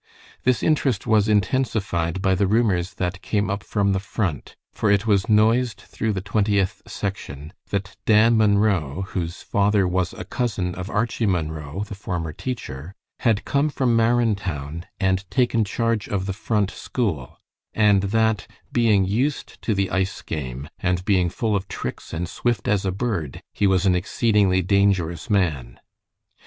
[0.45, 5.05] This interest was intensified by the rumors that came up from the Front, for it
[5.05, 10.89] was noised through the Twentieth section that Dan Munro, whose father was a cousin of
[10.89, 16.71] Archie Munro, the former teacher, had come from Marrintown and taken charge of the Front
[16.71, 17.37] school,
[17.75, 22.67] and that, being used to the ice game, and being full of tricks and swift
[22.67, 25.79] as a bird, he was an exceedingly dangerous man.